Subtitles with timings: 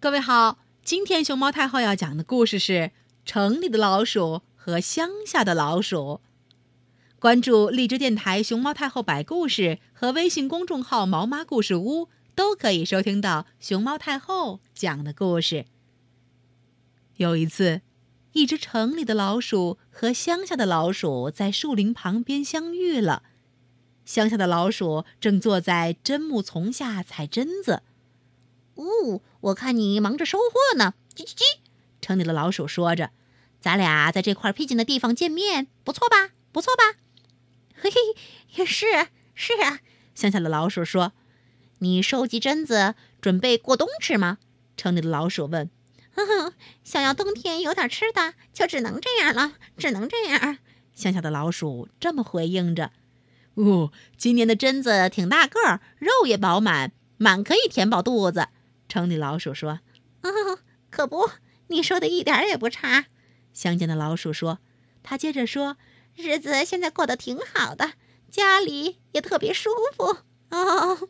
[0.00, 2.72] 各位好，今天熊猫太后要讲的故事是
[3.24, 5.96] 《城里的老鼠和乡下的老鼠》。
[7.18, 15.64] 关注荔枝电台熊猫太后摆故事和微信公众号毛妈故事屋，都可以收听到熊猫太后讲的故事。
[17.16, 17.80] 有一次，
[18.34, 23.24] 一只城里的老鼠和乡下的老鼠在树林旁边相遇了。
[24.04, 27.82] 乡下的老鼠正坐在针木丛下采榛子。
[28.78, 30.94] 哦，我看你忙着收获呢。
[31.14, 31.42] 叽叽叽，
[32.00, 33.10] 城里的老鼠说着
[33.60, 36.30] ：“咱俩在这块僻静的地方见面，不错吧？
[36.52, 36.98] 不错吧？”
[37.74, 37.90] 嘿
[38.48, 39.80] 嘿，是啊，是啊。
[40.14, 41.12] 乡下的老鼠说
[41.78, 44.38] ：“你收集榛子，准备过冬吃吗？”
[44.76, 45.68] 城里的老鼠问。
[46.14, 46.52] “哼哼，
[46.84, 50.58] 想要冬天有点吃的，就只能这样了，只能这样。”
[50.94, 52.92] 乡下的老鼠这么回应着。
[53.54, 58.46] “哦，今年的榛子挺大个儿，肉也饱满，满可以填饱肚子。”
[58.88, 59.80] 城里老鼠说
[60.22, 60.30] ：“啊，
[60.90, 61.30] 可不，
[61.68, 63.06] 你说的一点也不差。”
[63.52, 64.60] 乡间的老鼠说
[65.02, 65.76] ：“他接着说，
[66.16, 67.92] 日子现在过得挺好的，
[68.30, 70.18] 家里也特别舒服。”
[70.50, 71.08] 哦，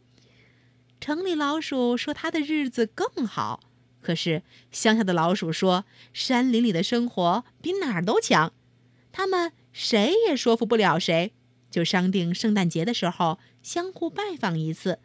[1.00, 3.60] 城里老鼠说他的日子更好，
[4.00, 4.42] 可是
[4.72, 8.52] 乡下的老鼠说山林里的生活比哪儿都强。
[9.12, 11.32] 他们谁也说服不了谁，
[11.70, 14.98] 就商定圣诞节的时候相互拜访一次。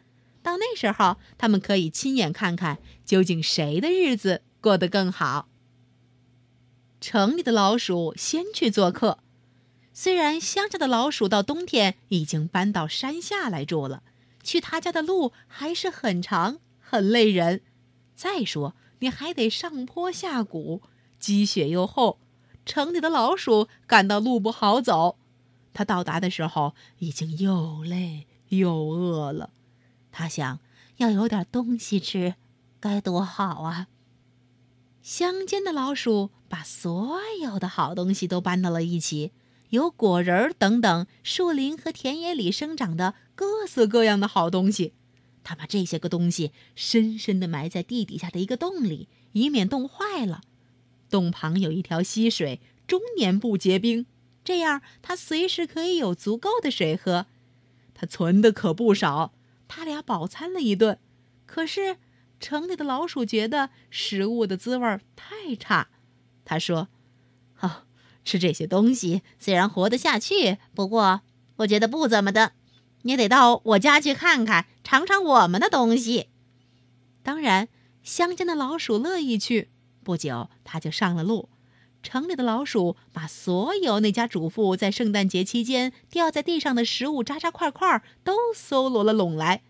[0.44, 5.48] 到那时候，他们可以亲眼看看究竟谁的日子过得更好。
[7.00, 9.18] 城里的老鼠先去做客，
[9.94, 14.02] 虽然乡下的老鼠到冬天已经搬到山下来住了，
[14.42, 17.62] 去他家的路还是很长，很累人。
[18.14, 20.82] 再说，你还得上坡下谷，
[21.18, 22.18] 积雪又厚，
[22.66, 25.16] 城里的老鼠感到路不好走。
[25.72, 29.50] 他到达的时候，已经又累又饿了。
[30.16, 30.60] 他想
[30.98, 32.36] 要有点东西吃，
[32.78, 33.88] 该多好啊！
[35.02, 39.32] 乡间的老鼠把所有的好东西都搬到了一起，
[39.70, 44.92] 有果仁儿等等树林和田野里生长的各色各样的好东西。
[45.42, 50.42] 他把这些个东西深深地埋在地底下的一个洞里，以免冻坏了。
[51.10, 54.06] 洞旁有一条溪水，终年不结冰，
[54.44, 57.26] 这样他随时可以有足够的水喝。
[57.92, 59.32] 他存的可不少。
[59.68, 60.98] 他俩饱餐了一顿，
[61.46, 61.96] 可是
[62.38, 65.88] 城里的老鼠觉得食物的滋味太差。
[66.44, 66.88] 他说
[67.60, 67.84] ：“哦，
[68.24, 71.22] 吃这些东西虽然活得下去，不过
[71.56, 72.52] 我觉得不怎么的。
[73.02, 76.28] 你得到我家去看看，尝尝我们的东西。”
[77.22, 77.68] 当然，
[78.02, 79.70] 乡间的老鼠乐意去。
[80.02, 81.48] 不久，他就上了路。
[82.04, 89.62] 城里的老鼠把所有那家主妇在圣诞节期间掉在地上的食物渣渣块块都搜罗了拢来，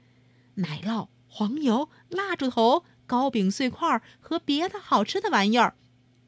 [0.56, 5.77] 奶酪、黄油、蜡烛头、糕饼碎块和别的好吃的玩意儿，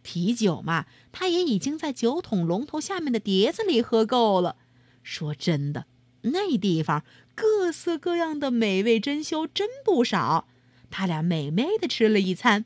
[0.03, 4.56] 啤酒嘛，他也已经在酒桶龙头下面的碟子里喝够了。
[5.03, 5.87] 说真的，
[6.22, 10.47] 那地方各色各样的美味珍馐真不少。
[10.89, 12.65] 他俩美美的吃了一餐。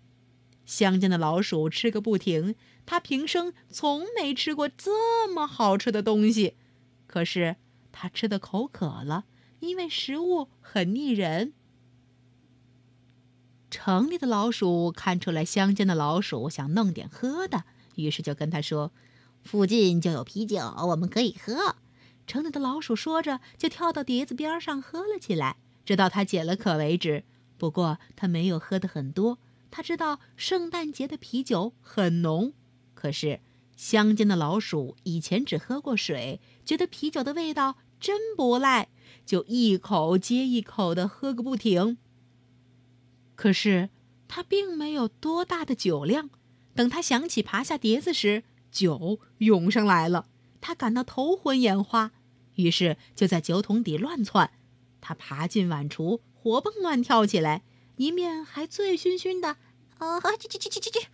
[0.66, 2.54] 乡间的老鼠吃个不停，
[2.86, 6.56] 他平生从没吃过这么好吃的东西。
[7.06, 7.56] 可是
[7.92, 9.24] 他吃的口渴了，
[9.60, 11.52] 因为食物很腻人。
[13.70, 17.64] 城里的老鼠看出来乡间的老鼠想弄点喝的，
[17.94, 18.90] 于是就跟他说
[19.44, 20.58] ：“附近就有啤酒，
[20.88, 21.76] 我们可以喝。”
[22.26, 27.24] 城里的老鼠说着，就跳到碟子边上喝了起来，直到他解了渴为止。
[27.58, 29.38] 不过他没有喝的很多。
[29.70, 32.52] 他知道圣诞节的啤酒很浓，
[33.00, 33.40] 可是
[33.76, 38.90] 乡间的老鼠以前只喝过水，觉得啤酒的味道真不赖，
[39.24, 41.96] 就一口接一口的喝个不停。
[43.36, 43.88] 可是
[44.28, 46.28] 他并没有多大的酒量，
[46.74, 50.26] 等他想起爬下碟子时，酒涌上来了，
[50.60, 52.12] 他感到头昏眼花，
[52.56, 54.50] 于是就在酒桶底乱窜。
[55.00, 57.62] 他爬进碗橱，活蹦乱跳起来。
[57.96, 59.56] 一面还醉醺醺的，
[59.96, 61.06] 啊，去去去去去去，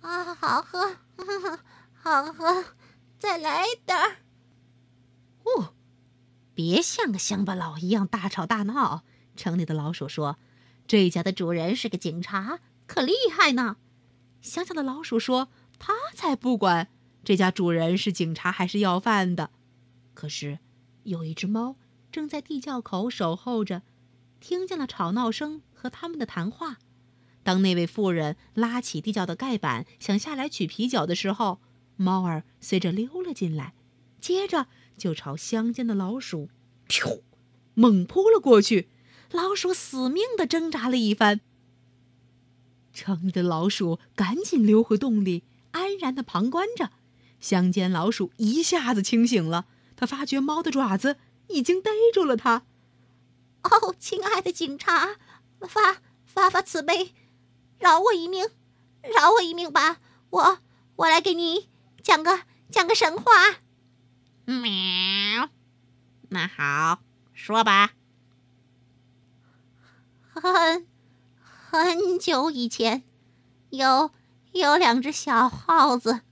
[0.00, 0.96] 啊，好喝，
[1.92, 2.64] 好喝，
[3.18, 4.16] 再来一点儿。
[5.44, 5.74] 哦，
[6.54, 9.04] 别像个乡巴佬一样大吵大闹。
[9.36, 10.38] 城里的老鼠说
[10.86, 13.76] ：“这家的主人是个警察，可厉害呢。”
[14.42, 15.48] 乡下的老鼠说
[15.78, 16.88] ：“他才不管
[17.24, 19.50] 这家主人是警察还是要饭的。”
[20.14, 20.58] 可是，
[21.04, 21.76] 有一只猫
[22.10, 23.82] 正在地窖口守候着。
[24.40, 26.78] 听见了吵闹声和他们的谈话。
[27.42, 31.60] 当那位妇人拉起地窖的盖板想下来取啤酒的时候，
[31.96, 33.74] 猫儿随着溜了进来，
[34.20, 36.48] 接着就朝乡间的老鼠，
[36.88, 37.22] 噗，
[37.74, 38.88] 猛扑了过去。
[39.30, 41.40] 老鼠死命的挣扎了一番，
[42.94, 46.90] 城里的老鼠赶紧溜回洞里，安然的旁观着。
[47.38, 51.18] 乡间老鼠一下子清醒了，他发觉猫的爪子
[51.48, 52.64] 已经逮住了它。
[53.62, 55.16] 哦，亲爱的警察，
[55.60, 57.12] 发发发慈悲，
[57.78, 58.44] 饶我一命，
[59.02, 60.00] 饶我一命吧！
[60.30, 60.58] 我
[60.96, 61.68] 我来给你
[62.02, 63.60] 讲个讲个神话。
[64.44, 65.50] 喵，
[66.30, 67.02] 那好，
[67.32, 67.92] 说吧。
[70.30, 70.86] 很
[71.40, 73.04] 很久以前，
[73.70, 74.10] 有
[74.52, 76.22] 有两只小耗子。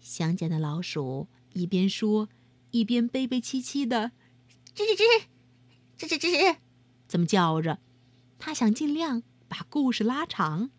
[0.00, 2.28] 乡间的老鼠一边说，
[2.70, 4.12] 一边悲悲戚戚的
[4.74, 6.56] 吱吱吱，吱吱吱，
[7.08, 7.78] 这么叫着。
[8.38, 10.70] 他想尽量把故事拉长，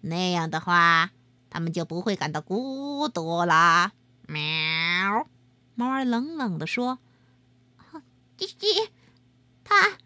[0.00, 1.10] 那样的话，
[1.50, 3.92] 他们就不会感到孤独啦。
[4.26, 5.28] 喵，
[5.74, 6.98] 猫儿冷冷地说
[8.38, 8.88] ：“叽叽，
[9.64, 9.98] 他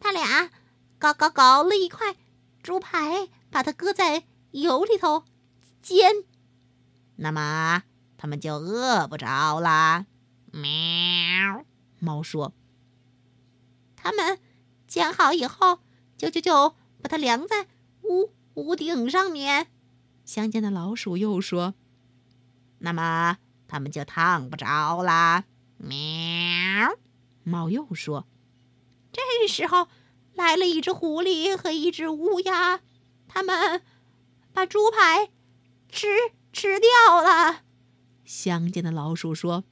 [0.00, 0.50] 他俩
[0.98, 2.16] 搞搞搞了一块
[2.64, 5.22] 猪排，把它搁在油里头
[5.80, 6.24] 煎。”
[7.14, 7.84] 那么
[8.18, 10.06] 他们就饿不着啦。
[10.50, 11.64] 喵，
[12.00, 12.52] 猫说
[13.94, 14.40] ：“他们
[14.88, 15.78] 煎好以后，
[16.16, 17.66] 就就就把它晾在
[18.02, 19.68] 屋屋顶上面。”
[20.24, 21.74] 乡间的老鼠又说
[22.80, 25.44] ：“那么他们就烫不着啦。”
[25.78, 26.96] 喵，
[27.44, 28.26] 猫又说
[29.12, 29.88] ：“这时候
[30.34, 32.80] 来了一只狐狸和一只乌鸦，
[33.28, 33.82] 他们
[34.52, 35.30] 把猪排
[35.88, 36.06] 吃。”
[36.56, 37.60] 吃掉了，
[38.24, 39.64] 乡间的老鼠说：“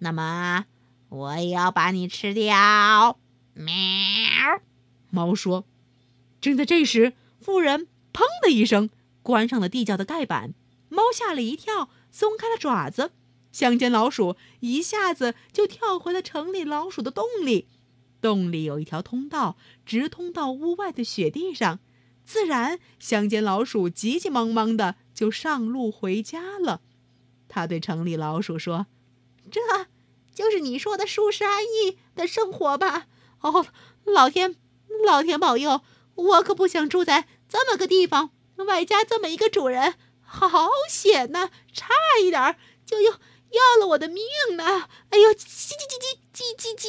[0.00, 0.64] 那么
[1.10, 3.18] 我也要把你吃掉。”
[3.52, 3.66] 喵，
[5.16, 5.64] 猫说。
[6.42, 8.90] 正在这时，妇人“砰”的一声
[9.22, 10.52] 关上了地窖的盖板，
[10.90, 13.12] 猫吓了一跳，松开了爪子。
[13.50, 17.66] 乡间老鼠一下子就跳回了城里老鼠的洞里。
[18.20, 21.80] 洞里有一条通道，直通到屋外的雪地上。
[22.22, 26.82] 自然，乡间老鼠急急忙忙的就上路回家了。
[27.48, 28.86] 他对城里老鼠说
[29.50, 29.60] ：“这
[30.34, 33.06] 就是你说的舒适安逸的生活吧？
[33.40, 33.66] 哦，
[34.04, 34.56] 老天，
[35.06, 35.80] 老天保佑！
[36.14, 38.32] 我可不想住在这么个地方，
[38.66, 41.48] 外加这么一个主人，好险呐！
[41.72, 44.22] 差一点就要要了我的命
[44.56, 44.88] 呢！
[45.10, 46.86] 哎呦，叽叽叽叽叽叽叽！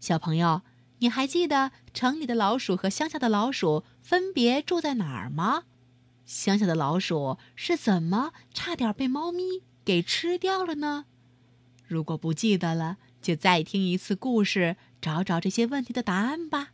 [0.00, 0.62] 小朋友。”
[1.00, 5.62] 你还记得城里的老鼠和乡下的老鼠分别住在哪儿吗？
[6.26, 11.04] 乡下的老鼠是怎么差点被猫咪给吃掉了呢？
[11.86, 16.70] 如果不记得了，就再听一次故事，找找这些问题的答案吧。